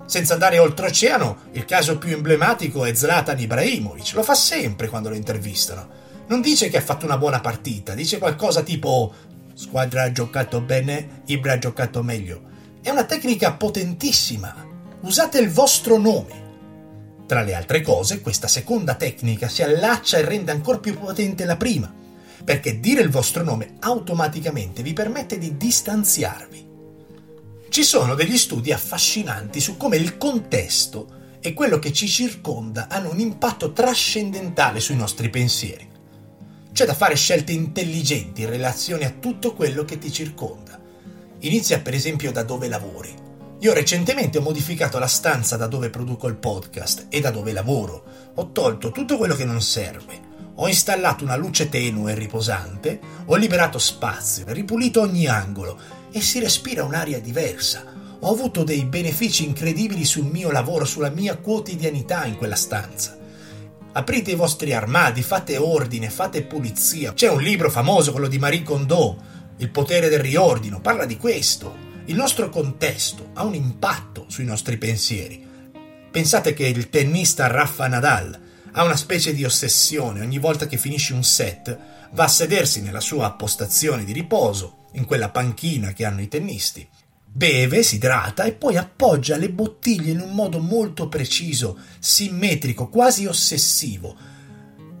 Senza 0.05 0.33
andare 0.33 0.59
oltreoceano, 0.59 1.37
il 1.53 1.65
caso 1.65 1.97
più 1.97 2.11
emblematico 2.11 2.85
è 2.85 2.93
Zlatan 2.93 3.39
Ibrahimovic, 3.39 4.13
lo 4.13 4.23
fa 4.23 4.35
sempre 4.35 4.89
quando 4.89 5.09
lo 5.09 5.15
intervistano. 5.15 6.05
Non 6.27 6.41
dice 6.41 6.69
che 6.69 6.77
ha 6.77 6.81
fatto 6.81 7.05
una 7.05 7.17
buona 7.17 7.39
partita, 7.39 7.93
dice 7.93 8.17
qualcosa 8.17 8.61
tipo 8.61 9.13
squadra 9.57 10.03
ha 10.03 10.11
giocato 10.11 10.61
bene, 10.61 11.23
Ibra 11.25 11.53
ha 11.53 11.57
giocato 11.57 12.03
meglio. 12.03 12.41
È 12.79 12.91
una 12.91 13.05
tecnica 13.05 13.53
potentissima. 13.53 14.53
Usate 15.01 15.39
il 15.39 15.49
vostro 15.49 15.97
nome. 15.97 16.45
Tra 17.25 17.41
le 17.41 17.55
altre 17.55 17.81
cose, 17.81 18.21
questa 18.21 18.47
seconda 18.47 18.93
tecnica 18.93 19.47
si 19.47 19.63
allaccia 19.63 20.19
e 20.19 20.25
rende 20.25 20.51
ancora 20.51 20.77
più 20.77 20.95
potente 20.95 21.43
la 21.43 21.57
prima, 21.57 21.91
perché 22.43 22.79
dire 22.79 23.01
il 23.01 23.09
vostro 23.09 23.43
nome 23.43 23.77
automaticamente 23.79 24.83
vi 24.83 24.93
permette 24.93 25.39
di 25.39 25.57
distanziarvi. 25.57 26.65
Ci 27.67 27.83
sono 27.83 28.13
degli 28.13 28.37
studi 28.37 28.71
affascinanti 28.71 29.59
su 29.59 29.75
come 29.75 29.97
il 29.97 30.17
contesto 30.17 31.15
e 31.39 31.53
quello 31.53 31.79
che 31.79 31.91
ci 31.91 32.07
circonda 32.07 32.87
hanno 32.89 33.09
un 33.09 33.19
impatto 33.19 33.73
trascendentale 33.73 34.79
sui 34.79 34.95
nostri 34.95 35.29
pensieri. 35.29 35.95
C'è 36.77 36.85
da 36.85 36.93
fare 36.93 37.15
scelte 37.15 37.53
intelligenti 37.53 38.43
in 38.43 38.49
relazione 38.49 39.05
a 39.05 39.13
tutto 39.19 39.55
quello 39.55 39.83
che 39.83 39.97
ti 39.97 40.11
circonda. 40.11 40.79
Inizia 41.39 41.79
per 41.79 41.95
esempio 41.95 42.31
da 42.31 42.43
dove 42.43 42.67
lavori 42.67 43.11
io 43.61 43.73
recentemente 43.73 44.37
ho 44.37 44.41
modificato 44.41 44.99
la 44.99 45.07
stanza 45.07 45.57
da 45.57 45.65
dove 45.65 45.89
produco 45.89 46.27
il 46.27 46.35
podcast 46.35 47.07
e 47.09 47.19
da 47.19 47.31
dove 47.31 47.51
lavoro. 47.51 48.03
Ho 48.35 48.51
tolto 48.51 48.91
tutto 48.91 49.17
quello 49.17 49.33
che 49.33 49.43
non 49.43 49.59
serve. 49.59 50.19
Ho 50.53 50.67
installato 50.67 51.23
una 51.23 51.35
luce 51.35 51.67
tenue 51.67 52.11
e 52.11 52.15
riposante, 52.15 52.99
ho 53.25 53.35
liberato 53.37 53.79
spazio, 53.79 54.45
ripulito 54.49 55.01
ogni 55.01 55.25
angolo 55.25 55.79
e 56.11 56.21
si 56.21 56.37
respira 56.37 56.83
un'aria 56.83 57.19
diversa. 57.19 57.85
Ho 58.19 58.31
avuto 58.31 58.63
dei 58.63 58.85
benefici 58.85 59.43
incredibili 59.43 60.05
sul 60.05 60.25
mio 60.25 60.51
lavoro, 60.51 60.85
sulla 60.85 61.09
mia 61.09 61.37
quotidianità 61.37 62.25
in 62.25 62.37
quella 62.37 62.55
stanza. 62.55 63.16
Aprite 63.97 64.29
i 64.29 64.35
vostri 64.35 64.73
armadi, 64.73 65.23
fate 65.23 65.57
ordine, 65.57 66.11
fate 66.11 66.43
pulizia. 66.43 67.13
C'è 67.13 67.31
un 67.31 67.41
libro 67.41 67.71
famoso, 67.71 68.11
quello 68.11 68.27
di 68.27 68.37
Marie 68.37 68.61
Kondo, 68.61 69.19
il 69.57 69.71
potere 69.71 70.07
del 70.07 70.19
riordino, 70.19 70.79
parla 70.79 71.05
di 71.05 71.17
questo. 71.17 71.75
Il 72.05 72.15
nostro 72.15 72.49
contesto 72.49 73.31
ha 73.33 73.43
un 73.43 73.55
impatto 73.55 74.25
sui 74.27 74.45
nostri 74.45 74.77
pensieri. 74.77 75.43
Pensate 76.11 76.53
che 76.53 76.67
il 76.67 76.91
tennista 76.91 77.47
Raffa 77.47 77.87
Nadal 77.87 78.39
ha 78.73 78.83
una 78.83 78.95
specie 78.95 79.33
di 79.33 79.43
ossessione, 79.43 80.21
ogni 80.21 80.37
volta 80.37 80.67
che 80.67 80.77
finisce 80.77 81.15
un 81.15 81.23
set 81.23 81.75
va 82.11 82.25
a 82.25 82.27
sedersi 82.27 82.83
nella 82.83 82.99
sua 82.99 83.31
postazione 83.31 84.03
di 84.03 84.13
riposo, 84.13 84.85
in 84.91 85.05
quella 85.05 85.29
panchina 85.29 85.93
che 85.93 86.05
hanno 86.05 86.21
i 86.21 86.27
tennisti, 86.27 86.87
beve, 87.37 87.83
si 87.83 87.95
idrata 87.95 88.45
e 88.45 88.53
poi 88.53 88.77
appoggia 88.77 89.37
le 89.37 89.51
bottiglie 89.51 90.11
in 90.11 90.21
un 90.21 90.31
modo 90.31 90.59
molto 90.59 91.07
preciso, 91.07 91.77
simmetrico, 91.99 92.89
quasi 92.89 93.27
ossessivo. 93.27 94.15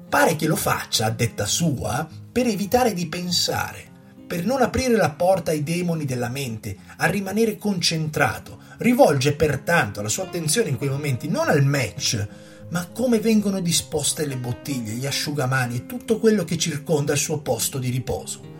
Pare 0.07 0.35
che 0.35 0.45
lo 0.45 0.55
faccia, 0.55 1.07
a 1.07 1.09
detta 1.09 1.47
sua, 1.47 2.07
per 2.31 2.45
evitare 2.45 2.93
di 2.93 3.07
pensare, 3.07 3.83
per 4.27 4.45
non 4.45 4.61
aprire 4.61 4.95
la 4.95 5.09
porta 5.09 5.49
ai 5.49 5.63
demoni 5.63 6.05
della 6.05 6.29
mente, 6.29 6.77
a 6.97 7.07
rimanere 7.07 7.57
concentrato. 7.57 8.59
Rivolge 8.77 9.33
pertanto 9.33 10.03
la 10.03 10.09
sua 10.09 10.25
attenzione 10.25 10.69
in 10.69 10.77
quei 10.77 10.89
momenti 10.89 11.27
non 11.27 11.49
al 11.49 11.63
match, 11.63 12.27
ma 12.69 12.85
come 12.85 13.19
vengono 13.19 13.61
disposte 13.61 14.27
le 14.27 14.37
bottiglie, 14.37 14.93
gli 14.93 15.07
asciugamani 15.07 15.77
e 15.77 15.85
tutto 15.87 16.19
quello 16.19 16.43
che 16.43 16.59
circonda 16.59 17.13
il 17.13 17.19
suo 17.19 17.39
posto 17.39 17.79
di 17.79 17.89
riposo. 17.89 18.56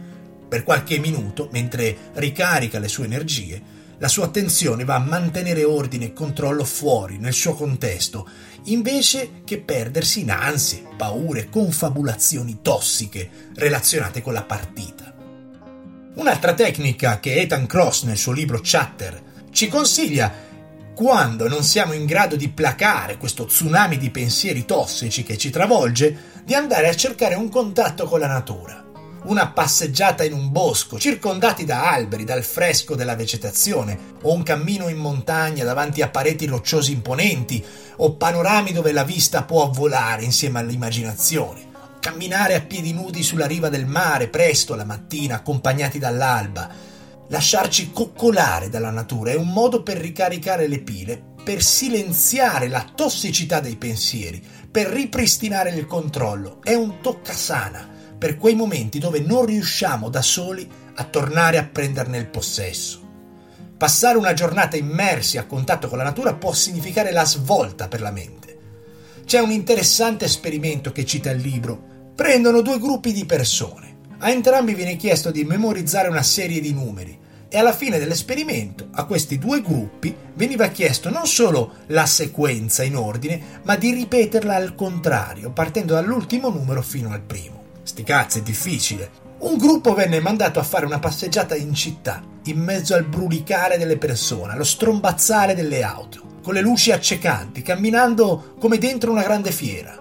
Per 0.47 0.63
qualche 0.63 0.97
minuto, 0.97 1.49
mentre 1.51 1.95
ricarica 2.13 2.79
le 2.79 2.87
sue 2.87 3.05
energie, 3.05 3.61
la 3.99 4.07
sua 4.07 4.25
attenzione 4.25 4.85
va 4.85 4.95
a 4.95 4.99
mantenere 4.99 5.63
ordine 5.63 6.05
e 6.05 6.13
controllo 6.13 6.63
fuori, 6.63 7.17
nel 7.17 7.33
suo 7.33 7.53
contesto, 7.53 8.29
invece 8.65 9.41
che 9.43 9.59
perdersi 9.59 10.21
in 10.21 10.31
ansie, 10.31 10.83
paure, 10.95 11.49
confabulazioni 11.49 12.59
tossiche 12.61 13.29
relazionate 13.55 14.21
con 14.21 14.33
la 14.33 14.43
partita. 14.43 15.15
Un'altra 16.13 16.53
tecnica 16.53 17.19
che 17.19 17.35
Ethan 17.35 17.65
Cross 17.65 18.03
nel 18.03 18.17
suo 18.17 18.31
libro 18.31 18.59
Chatter 18.61 19.21
ci 19.51 19.67
consiglia 19.67 20.45
quando 20.95 21.47
non 21.47 21.63
siamo 21.63 21.93
in 21.93 22.05
grado 22.05 22.35
di 22.35 22.49
placare 22.49 23.17
questo 23.17 23.45
tsunami 23.45 23.97
di 23.97 24.09
pensieri 24.09 24.65
tossici 24.65 25.23
che 25.23 25.37
ci 25.37 25.51
travolge, 25.51 26.41
di 26.43 26.55
andare 26.55 26.87
a 26.87 26.95
cercare 26.95 27.35
un 27.35 27.49
contatto 27.49 28.05
con 28.05 28.19
la 28.19 28.27
natura. 28.27 28.86
Una 29.23 29.47
passeggiata 29.49 30.23
in 30.23 30.33
un 30.33 30.51
bosco, 30.51 30.97
circondati 30.97 31.65
da 31.65 31.91
alberi, 31.91 32.23
dal 32.23 32.43
fresco 32.43 32.95
della 32.95 33.15
vegetazione, 33.15 34.15
o 34.21 34.33
un 34.33 34.43
cammino 34.43 34.87
in 34.87 34.97
montagna 34.97 35.63
davanti 35.63 36.01
a 36.01 36.09
pareti 36.09 36.45
rocciose 36.45 36.91
imponenti, 36.91 37.63
o 37.97 38.13
panorami 38.13 38.71
dove 38.71 38.91
la 38.91 39.03
vista 39.03 39.43
può 39.43 39.69
volare 39.69 40.23
insieme 40.23 40.59
all'immaginazione. 40.59 41.65
Camminare 41.99 42.55
a 42.55 42.61
piedi 42.61 42.93
nudi 42.93 43.23
sulla 43.23 43.47
riva 43.47 43.69
del 43.69 43.85
mare 43.85 44.29
presto 44.29 44.75
la 44.75 44.85
mattina, 44.85 45.35
accompagnati 45.35 45.99
dall'alba, 45.99 46.95
Lasciarci 47.29 47.91
coccolare 47.91 48.69
dalla 48.69 48.89
natura 48.89 49.31
è 49.31 49.35
un 49.35 49.49
modo 49.49 49.83
per 49.83 49.97
ricaricare 49.97 50.67
le 50.67 50.79
pile, 50.79 51.21
per 51.43 51.61
silenziare 51.61 52.69
la 52.69 52.85
tossicità 52.95 53.59
dei 53.59 53.75
pensieri, 53.75 54.41
per 54.71 54.87
ripristinare 54.87 55.71
il 55.71 55.85
controllo. 55.85 56.59
È 56.63 56.73
un 56.73 57.01
toccasana 57.01 57.95
per 58.17 58.37
quei 58.37 58.55
momenti 58.55 58.99
dove 58.99 59.19
non 59.19 59.45
riusciamo 59.45 60.09
da 60.09 60.21
soli 60.21 60.69
a 60.95 61.03
tornare 61.03 61.57
a 61.57 61.63
prenderne 61.63 62.17
il 62.17 62.27
possesso. 62.27 63.05
Passare 63.77 64.17
una 64.17 64.33
giornata 64.33 64.75
immersi 64.75 65.37
a 65.37 65.45
contatto 65.45 65.87
con 65.87 65.97
la 65.97 66.03
natura 66.03 66.33
può 66.33 66.51
significare 66.53 67.11
la 67.11 67.25
svolta 67.25 67.87
per 67.87 68.01
la 68.01 68.11
mente. 68.11 68.57
C'è 69.25 69.39
un 69.39 69.51
interessante 69.51 70.25
esperimento 70.25 70.91
che 70.91 71.05
cita 71.05 71.29
il 71.29 71.41
libro. 71.41 71.95
Prendono 72.15 72.61
due 72.61 72.79
gruppi 72.79 73.11
di 73.11 73.25
persone 73.25 73.95
a 74.19 74.31
entrambi 74.31 74.73
viene 74.73 74.95
chiesto 74.95 75.29
di 75.29 75.43
memorizzare 75.43 76.07
una 76.07 76.23
serie 76.23 76.59
di 76.59 76.73
numeri 76.73 77.25
e 77.49 77.57
alla 77.57 77.71
fine 77.71 77.99
dell'esperimento 77.99 78.87
a 78.91 79.05
questi 79.05 79.37
due 79.37 79.61
gruppi 79.61 80.15
veniva 80.33 80.67
chiesto 80.69 81.11
non 81.11 81.27
solo 81.27 81.73
la 81.87 82.07
sequenza 82.07 82.83
in 82.83 82.95
ordine, 82.95 83.61
ma 83.63 83.75
di 83.75 83.91
ripeterla 83.91 84.55
al 84.55 84.73
contrario, 84.73 85.51
partendo 85.51 85.93
dall'ultimo 85.93 86.49
numero 86.49 86.81
fino 86.81 87.11
al 87.11 87.21
primo. 87.21 87.56
Sti 87.87 88.03
cazzi, 88.03 88.39
è 88.39 88.41
difficile. 88.41 89.09
Un 89.39 89.55
gruppo 89.55 89.93
venne 89.93 90.19
mandato 90.19 90.59
a 90.59 90.63
fare 90.63 90.85
una 90.85 90.99
passeggiata 90.99 91.55
in 91.55 91.73
città, 91.73 92.21
in 92.43 92.59
mezzo 92.59 92.95
al 92.95 93.05
brulicare 93.05 93.77
delle 93.77 93.97
persone, 93.97 94.51
allo 94.51 94.65
strombazzare 94.65 95.55
delle 95.55 95.83
auto, 95.83 96.39
con 96.43 96.53
le 96.53 96.59
luci 96.59 96.91
accecanti, 96.91 97.61
camminando 97.61 98.55
come 98.59 98.77
dentro 98.77 99.09
una 99.09 99.23
grande 99.23 99.53
fiera. 99.53 99.97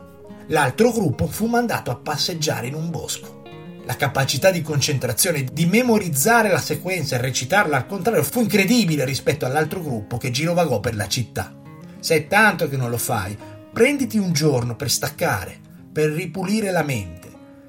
L'altro 0.48 0.90
gruppo 0.90 1.28
fu 1.28 1.46
mandato 1.46 1.92
a 1.92 1.94
passeggiare 1.96 2.66
in 2.66 2.74
un 2.74 2.90
bosco 2.90 3.44
la 3.84 3.94
capacità 3.94 4.50
di 4.50 4.62
concentrazione, 4.62 5.44
di 5.44 5.64
memorizzare 5.66 6.50
la 6.50 6.58
sequenza 6.58 7.14
e 7.14 7.20
recitarla 7.20 7.76
al 7.76 7.86
contrario 7.86 8.24
fu 8.24 8.40
incredibile 8.40 9.04
rispetto 9.04 9.46
all'altro 9.46 9.80
gruppo 9.80 10.16
che 10.18 10.32
girovagò 10.32 10.80
per 10.80 10.96
la 10.96 11.06
città. 11.06 11.54
Se 12.00 12.16
è 12.16 12.26
tanto 12.26 12.68
che 12.68 12.76
non 12.76 12.90
lo 12.90 12.98
fai, 12.98 13.38
prenditi 13.72 14.18
un 14.18 14.32
giorno 14.32 14.74
per 14.74 14.90
staccare, 14.90 15.60
per 15.92 16.10
ripulire 16.10 16.72
la 16.72 16.82
mente. 16.82 17.15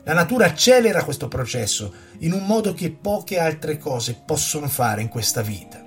La 0.08 0.14
natura 0.14 0.46
accelera 0.46 1.04
questo 1.04 1.28
processo 1.28 1.94
in 2.20 2.32
un 2.32 2.46
modo 2.46 2.74
che 2.74 2.92
poche 2.92 3.40
altre 3.40 3.78
cose 3.78 4.14
possono 4.14 4.70
fare 4.70 5.02
in 5.02 5.10
questa 5.10 5.42
vita. 5.42 5.84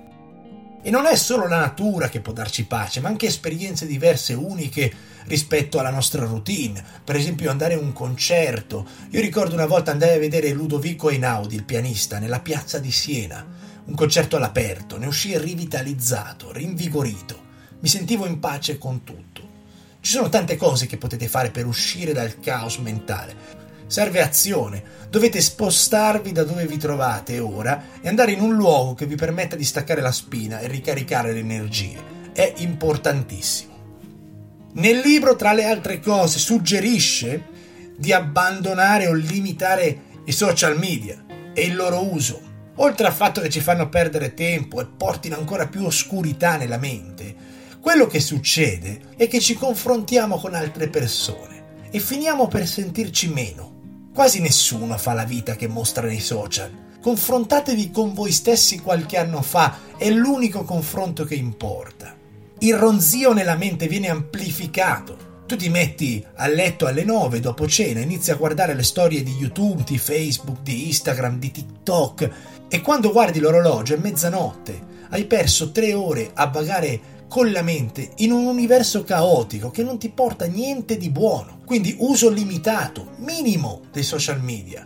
E 0.83 0.91
non 0.91 1.07
è 1.07 1.15
solo 1.15 1.47
la 1.47 1.57
natura 1.57 2.07
che 2.07 2.19
può 2.19 2.31
darci 2.31 2.67
pace, 2.67 2.99
ma 2.99 3.07
anche 3.07 3.25
esperienze 3.25 3.87
diverse, 3.87 4.35
uniche 4.35 4.93
rispetto 5.23 5.79
alla 5.79 5.89
nostra 5.89 6.23
routine. 6.23 6.83
Per 7.03 7.15
esempio 7.15 7.49
andare 7.49 7.73
a 7.73 7.79
un 7.79 7.93
concerto. 7.93 8.85
Io 9.09 9.21
ricordo 9.21 9.55
una 9.55 9.65
volta 9.65 9.89
andai 9.89 10.15
a 10.15 10.19
vedere 10.19 10.51
Ludovico 10.51 11.09
Einaudi, 11.09 11.55
il 11.55 11.63
pianista, 11.63 12.19
nella 12.19 12.41
piazza 12.41 12.77
di 12.77 12.91
Siena. 12.91 13.43
Un 13.85 13.95
concerto 13.95 14.35
all'aperto, 14.35 14.99
ne 14.99 15.07
uscii 15.07 15.39
rivitalizzato, 15.39 16.51
rinvigorito. 16.51 17.41
Mi 17.79 17.87
sentivo 17.87 18.27
in 18.27 18.39
pace 18.39 18.77
con 18.77 19.03
tutto. 19.03 19.41
Ci 19.99 20.11
sono 20.11 20.29
tante 20.29 20.57
cose 20.57 20.85
che 20.85 20.97
potete 20.97 21.27
fare 21.27 21.49
per 21.49 21.65
uscire 21.65 22.13
dal 22.13 22.39
caos 22.39 22.77
mentale. 22.77 23.60
Serve 23.91 24.21
azione. 24.21 24.81
Dovete 25.09 25.41
spostarvi 25.41 26.31
da 26.31 26.45
dove 26.45 26.65
vi 26.65 26.77
trovate 26.77 27.39
ora 27.39 27.87
e 27.99 28.07
andare 28.07 28.31
in 28.31 28.39
un 28.39 28.55
luogo 28.55 28.93
che 28.93 29.05
vi 29.05 29.15
permetta 29.15 29.57
di 29.57 29.65
staccare 29.65 29.99
la 29.99 30.13
spina 30.13 30.59
e 30.59 30.67
ricaricare 30.69 31.33
le 31.33 31.39
energie. 31.39 32.01
È 32.31 32.53
importantissimo. 32.59 33.73
Nel 34.75 34.99
libro, 34.99 35.35
tra 35.35 35.51
le 35.51 35.65
altre 35.65 35.99
cose, 35.99 36.39
suggerisce 36.39 37.43
di 37.97 38.13
abbandonare 38.13 39.07
o 39.07 39.13
limitare 39.13 40.03
i 40.23 40.31
social 40.31 40.77
media 40.77 41.25
e 41.53 41.63
il 41.63 41.75
loro 41.75 42.13
uso. 42.13 42.41
Oltre 42.75 43.07
al 43.07 43.13
fatto 43.13 43.41
che 43.41 43.49
ci 43.49 43.59
fanno 43.59 43.89
perdere 43.89 44.33
tempo 44.33 44.79
e 44.79 44.85
portino 44.85 45.35
ancora 45.35 45.67
più 45.67 45.83
oscurità 45.83 46.55
nella 46.55 46.77
mente, 46.77 47.35
quello 47.81 48.07
che 48.07 48.21
succede 48.21 49.01
è 49.17 49.27
che 49.27 49.41
ci 49.41 49.53
confrontiamo 49.55 50.37
con 50.37 50.55
altre 50.55 50.87
persone 50.87 51.89
e 51.91 51.99
finiamo 51.99 52.47
per 52.47 52.65
sentirci 52.65 53.27
meno 53.27 53.70
Quasi 54.13 54.41
nessuno 54.41 54.97
fa 54.97 55.13
la 55.13 55.23
vita 55.23 55.55
che 55.55 55.69
mostra 55.69 56.05
nei 56.05 56.19
social. 56.19 56.69
Confrontatevi 57.01 57.91
con 57.91 58.13
voi 58.13 58.31
stessi 58.33 58.79
qualche 58.79 59.17
anno 59.17 59.41
fa, 59.41 59.77
è 59.97 60.09
l'unico 60.09 60.63
confronto 60.63 61.23
che 61.23 61.35
importa. 61.35 62.13
Il 62.59 62.75
ronzio 62.75 63.31
nella 63.31 63.55
mente 63.55 63.87
viene 63.87 64.09
amplificato. 64.09 65.29
Tu 65.47 65.55
ti 65.55 65.69
metti 65.69 66.23
a 66.35 66.47
letto 66.47 66.87
alle 66.87 67.05
9 67.05 67.39
dopo 67.39 67.67
cena, 67.67 68.01
inizi 68.01 68.31
a 68.31 68.35
guardare 68.35 68.73
le 68.73 68.83
storie 68.83 69.23
di 69.23 69.31
YouTube, 69.31 69.83
di 69.85 69.97
Facebook, 69.97 70.61
di 70.61 70.87
Instagram, 70.87 71.39
di 71.39 71.51
TikTok 71.51 72.29
e 72.67 72.81
quando 72.81 73.11
guardi 73.11 73.39
l'orologio 73.39 73.95
è 73.95 73.97
mezzanotte. 73.97 74.89
Hai 75.09 75.25
perso 75.25 75.71
tre 75.71 75.93
ore 75.93 76.31
a 76.33 76.47
vagare 76.47 76.99
con 77.31 77.49
la 77.53 77.61
mente 77.61 78.11
in 78.17 78.33
un 78.33 78.45
universo 78.45 79.05
caotico 79.05 79.71
che 79.71 79.83
non 79.83 79.97
ti 79.97 80.09
porta 80.09 80.47
niente 80.47 80.97
di 80.97 81.09
buono. 81.09 81.59
Quindi 81.63 81.95
uso 81.99 82.29
limitato, 82.29 83.11
minimo 83.19 83.83
dei 83.89 84.03
social 84.03 84.43
media. 84.43 84.85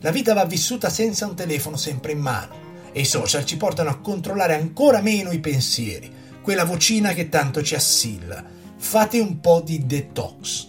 La 0.00 0.10
vita 0.10 0.34
va 0.34 0.44
vissuta 0.44 0.88
senza 0.88 1.24
un 1.24 1.36
telefono 1.36 1.76
sempre 1.76 2.10
in 2.10 2.18
mano 2.18 2.52
e 2.90 3.02
i 3.02 3.04
social 3.04 3.44
ci 3.44 3.56
portano 3.56 3.90
a 3.90 4.00
controllare 4.00 4.56
ancora 4.56 5.00
meno 5.02 5.30
i 5.30 5.38
pensieri, 5.38 6.10
quella 6.42 6.64
vocina 6.64 7.12
che 7.12 7.28
tanto 7.28 7.62
ci 7.62 7.76
assilla. 7.76 8.42
Fate 8.76 9.20
un 9.20 9.38
po' 9.38 9.60
di 9.64 9.86
detox. 9.86 10.66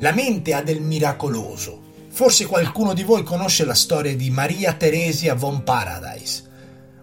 La 0.00 0.12
mente 0.12 0.52
ha 0.52 0.62
del 0.62 0.82
miracoloso. 0.82 1.80
Forse 2.10 2.44
qualcuno 2.44 2.92
di 2.92 3.02
voi 3.02 3.22
conosce 3.22 3.64
la 3.64 3.72
storia 3.72 4.14
di 4.14 4.28
Maria 4.28 4.74
Teresia 4.74 5.34
von 5.34 5.64
Paradise 5.64 6.48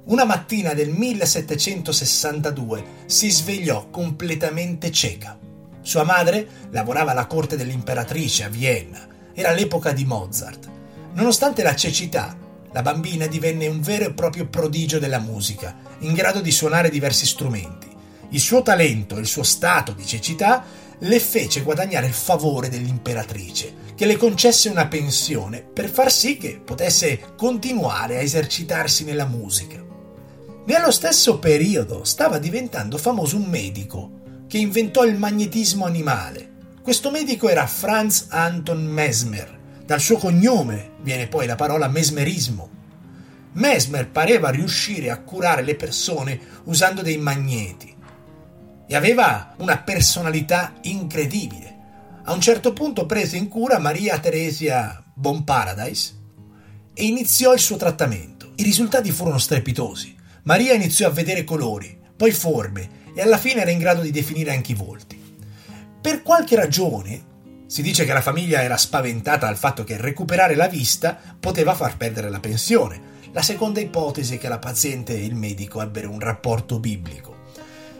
una 0.07 0.23
mattina 0.23 0.73
del 0.73 0.89
1762 0.89 2.83
si 3.07 3.29
svegliò 3.29 3.89
completamente 3.89 4.89
cieca. 4.89 5.37
Sua 5.81 6.03
madre 6.03 6.47
lavorava 6.69 7.11
alla 7.11 7.25
corte 7.25 7.57
dell'imperatrice 7.57 8.45
a 8.45 8.49
Vienna, 8.49 9.05
era 9.33 9.51
l'epoca 9.51 9.91
di 9.91 10.05
Mozart. 10.05 10.69
Nonostante 11.13 11.61
la 11.61 11.75
cecità, 11.75 12.37
la 12.71 12.81
bambina 12.81 13.27
divenne 13.27 13.67
un 13.67 13.81
vero 13.81 14.05
e 14.05 14.13
proprio 14.13 14.47
prodigio 14.47 14.97
della 14.97 15.19
musica, 15.19 15.75
in 15.99 16.13
grado 16.13 16.39
di 16.39 16.51
suonare 16.51 16.89
diversi 16.89 17.25
strumenti. 17.25 17.87
Il 18.29 18.39
suo 18.39 18.61
talento 18.61 19.17
e 19.17 19.19
il 19.19 19.27
suo 19.27 19.43
stato 19.43 19.91
di 19.91 20.05
cecità 20.05 20.63
le 20.99 21.19
fece 21.19 21.63
guadagnare 21.63 22.07
il 22.07 22.13
favore 22.13 22.69
dell'imperatrice, 22.69 23.73
che 23.93 24.05
le 24.05 24.15
concesse 24.15 24.69
una 24.69 24.87
pensione 24.87 25.61
per 25.61 25.89
far 25.89 26.09
sì 26.11 26.37
che 26.37 26.61
potesse 26.63 27.33
continuare 27.35 28.17
a 28.17 28.21
esercitarsi 28.21 29.03
nella 29.03 29.25
musica. 29.25 29.86
Nello 30.67 30.91
stesso 30.91 31.39
periodo 31.39 32.03
stava 32.03 32.39
diventando 32.39 32.97
famoso 32.97 33.37
un 33.37 33.45
medico 33.45 34.43
che 34.49 34.57
inventò 34.57 35.05
il 35.05 35.17
magnetismo 35.17 35.85
animale. 35.85 36.55
Questo 36.81 37.09
medico 37.09 37.47
era 37.47 37.65
Franz 37.65 38.27
Anton 38.31 38.83
Mesmer. 38.83 39.59
Dal 39.85 40.01
suo 40.01 40.17
cognome 40.17 40.95
viene 40.99 41.27
poi 41.27 41.45
la 41.47 41.55
parola 41.55 41.87
mesmerismo. 41.87 42.69
Mesmer 43.53 44.09
pareva 44.09 44.49
riuscire 44.49 45.09
a 45.09 45.21
curare 45.21 45.61
le 45.61 45.75
persone 45.77 46.37
usando 46.65 47.01
dei 47.01 47.17
magneti 47.17 47.95
e 48.87 48.93
aveva 48.93 49.53
una 49.59 49.77
personalità 49.77 50.73
incredibile. 50.81 51.77
A 52.23 52.33
un 52.33 52.41
certo 52.41 52.73
punto 52.73 53.05
prese 53.05 53.37
in 53.37 53.47
cura 53.47 53.79
Maria 53.79 54.19
Teresia 54.19 55.01
Bomparadise 55.13 56.13
e 56.93 57.05
iniziò 57.05 57.53
il 57.53 57.59
suo 57.59 57.77
trattamento. 57.77 58.51
I 58.55 58.63
risultati 58.63 59.11
furono 59.11 59.37
strepitosi. 59.37 60.15
Maria 60.47 60.73
iniziò 60.73 61.07
a 61.07 61.11
vedere 61.11 61.43
colori, 61.43 61.99
poi 62.15 62.31
forme 62.31 63.11
e 63.13 63.21
alla 63.21 63.37
fine 63.37 63.59
era 63.59 63.69
in 63.69 63.79
grado 63.79 63.99
di 63.99 64.11
definire 64.11 64.51
anche 64.51 64.71
i 64.71 64.75
volti. 64.75 65.21
Per 65.99 66.23
qualche 66.23 66.55
ragione, 66.55 67.21
si 67.67 67.81
dice 67.81 68.05
che 68.05 68.13
la 68.13 68.21
famiglia 68.21 68.61
era 68.61 68.77
spaventata 68.77 69.45
dal 69.45 69.57
fatto 69.57 69.83
che 69.83 69.97
recuperare 69.97 70.55
la 70.55 70.69
vista 70.69 71.19
poteva 71.37 71.75
far 71.75 71.97
perdere 71.97 72.29
la 72.29 72.39
pensione. 72.39 73.15
La 73.33 73.41
seconda 73.41 73.81
ipotesi 73.81 74.35
è 74.35 74.37
che 74.37 74.47
la 74.47 74.57
paziente 74.57 75.15
e 75.15 75.25
il 75.25 75.35
medico 75.35 75.81
ebbero 75.81 76.09
un 76.09 76.21
rapporto 76.21 76.79
biblico. 76.79 77.35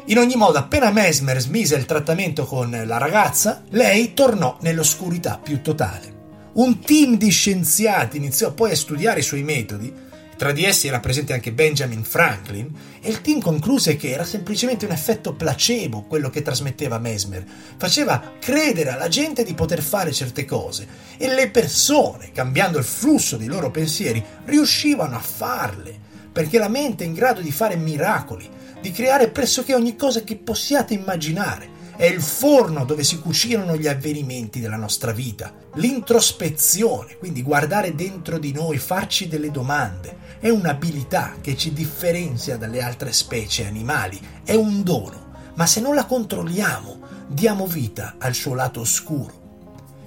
In 0.06 0.18
ogni 0.18 0.36
modo, 0.36 0.58
appena 0.58 0.89
Mesmer 0.89 1.42
smise 1.42 1.75
il 1.75 1.86
trattamento 1.86 2.46
con 2.46 2.82
la 2.86 2.98
ragazza, 2.98 3.63
lei 3.72 4.13
tornò 4.13 4.58
nell'oscurità 4.62 5.38
più 5.38 5.62
totale. 5.62 6.16
Un 6.54 6.80
team 6.80 7.18
di 7.18 7.30
scienziati 7.30 8.16
iniziò 8.16 8.54
poi 8.54 8.72
a 8.72 8.75
studiare 8.77 9.20
i 9.20 9.24
suoi 9.24 9.44
metodi 9.44 10.06
tra 10.38 10.51
di 10.51 10.63
essi 10.63 10.88
era 10.88 11.00
presente 11.00 11.34
anche 11.34 11.51
Benjamin 11.51 12.03
Franklin 12.03 12.72
e 13.01 13.10
il 13.10 13.22
team 13.22 13.41
concluse 13.41 13.96
che 13.96 14.12
era 14.12 14.24
semplicemente 14.24 14.86
un 14.86 14.91
effetto 14.91 15.34
placebo 15.34 16.03
quello 16.03 16.29
che 16.29 16.44
trasmetteva 16.44 17.00
Mesmer. 17.00 17.44
Faceva 17.75 18.34
credere 18.39 18.91
alla 18.91 19.08
gente 19.08 19.44
di 19.44 19.56
poter 19.56 19.82
fare 19.82 20.13
certe 20.13 20.46
cose 20.46 20.88
e 21.17 21.34
le 21.34 21.50
persone, 21.50 22.32
cambiando 22.32 22.77
il 22.77 22.84
flusso 22.84 23.36
dei 23.36 23.48
loro 23.48 23.72
pensieri, 23.72 24.24
riuscivano 24.46 25.15
a 25.15 25.22
farle, 25.22 26.00
perché 26.32 26.60
la 26.60 26.70
mente 26.70 27.03
è 27.03 27.08
in 27.08 27.13
grado 27.13 27.41
di 27.41 27.51
fare 27.51 27.75
miracoli, 27.75 28.48
di 28.79 28.91
creare 28.91 29.29
pressoché 29.29 29.74
ogni 29.74 29.96
cosa 29.96 30.22
che 30.22 30.36
possiate 30.36 30.94
immaginare 30.94 31.75
è 31.98 32.06
il 32.06 32.22
forno 32.22 32.86
dove 32.86 33.04
si 33.04 33.20
cucinano 33.20 33.75
gli 33.75 33.88
avvenimenti 33.88 34.60
della 34.60 34.75
nostra 34.75 35.12
vita. 35.12 35.51
L'introspezione, 35.74 37.18
quindi 37.18 37.42
guardare 37.42 37.96
dentro 37.96 38.38
di 38.38 38.54
noi, 38.54 38.77
farci 38.77 39.27
delle 39.27 39.50
domande, 39.50 40.16
è 40.39 40.50
un'abilità 40.50 41.38
che 41.42 41.58
ci 41.58 41.74
differenzia 41.74 42.56
dalle 42.56 42.84
altre 42.84 43.12
specie 43.12 43.66
animali, 43.66 44.20
è 44.44 44.54
un 44.54 44.84
dono, 44.84 45.32
ma 45.56 45.66
se 45.66 45.82
non 45.82 45.96
la 45.96 46.06
controlliamo, 46.06 47.00
diamo 47.30 47.66
vita 47.66 48.16
al 48.20 48.36
suo 48.36 48.54
lato 48.54 48.82
oscuro. 48.82 49.46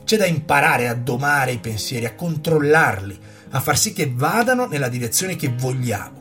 C'è 0.05 0.17
da 0.17 0.27
imparare 0.27 0.87
a 0.87 0.95
domare 0.95 1.51
i 1.51 1.59
pensieri, 1.59 2.07
a 2.07 2.15
controllarli, 2.15 3.19
a 3.51 3.61
far 3.61 3.77
sì 3.77 3.93
che 3.93 4.13
vadano 4.15 4.67
nella 4.67 4.89
direzione 4.89 5.35
che 5.35 5.49
vogliamo 5.49 6.20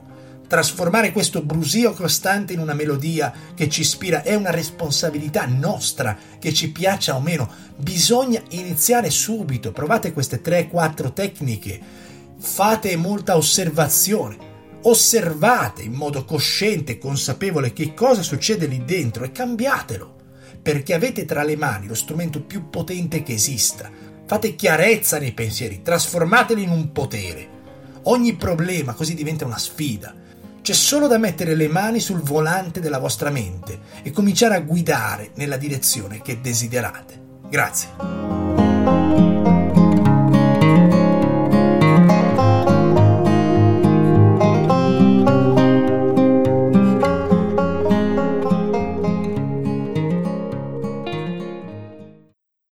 Trasformare 0.49 1.11
questo 1.11 1.43
brusio 1.43 1.93
costante 1.93 2.53
in 2.53 2.59
una 2.59 2.73
melodia 2.73 3.31
che 3.53 3.69
ci 3.69 3.81
ispira 3.81 4.23
è 4.23 4.33
una 4.33 4.49
responsabilità 4.49 5.45
nostra, 5.45 6.17
che 6.39 6.51
ci 6.55 6.71
piaccia 6.71 7.15
o 7.15 7.21
meno. 7.21 7.47
Bisogna 7.75 8.41
iniziare 8.49 9.11
subito. 9.11 9.71
Provate 9.71 10.11
queste 10.11 10.41
3-4 10.41 11.13
tecniche. 11.13 11.79
Fate 12.39 12.95
molta 12.95 13.37
osservazione. 13.37 14.37
Osservate 14.81 15.83
in 15.83 15.93
modo 15.93 16.25
cosciente 16.25 16.93
e 16.93 16.97
consapevole 16.97 17.71
che 17.71 17.93
cosa 17.93 18.23
succede 18.23 18.65
lì 18.65 18.83
dentro 18.83 19.25
e 19.25 19.31
cambiatelo, 19.31 20.15
perché 20.63 20.95
avete 20.95 21.25
tra 21.25 21.43
le 21.43 21.57
mani 21.57 21.85
lo 21.85 21.93
strumento 21.93 22.41
più 22.41 22.71
potente 22.71 23.21
che 23.21 23.33
esista. 23.33 23.91
Fate 24.25 24.55
chiarezza 24.55 25.19
nei 25.19 25.33
pensieri, 25.33 25.83
trasformateli 25.83 26.63
in 26.63 26.71
un 26.71 26.91
potere. 26.91 27.57
Ogni 28.05 28.35
problema 28.35 28.93
così 28.93 29.13
diventa 29.13 29.45
una 29.45 29.59
sfida. 29.59 30.18
C'è 30.61 30.73
solo 30.73 31.07
da 31.07 31.17
mettere 31.17 31.55
le 31.55 31.67
mani 31.67 31.99
sul 31.99 32.21
volante 32.21 32.79
della 32.79 32.99
vostra 32.99 33.29
mente 33.29 33.79
e 34.03 34.11
cominciare 34.11 34.55
a 34.55 34.61
guidare 34.61 35.31
nella 35.35 35.57
direzione 35.57 36.21
che 36.21 36.41
desiderate. 36.41 37.19
Grazie. 37.49 38.38